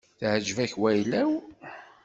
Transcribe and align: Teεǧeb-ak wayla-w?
Teεǧeb-ak 0.19 0.73
wayla-w? 0.81 1.31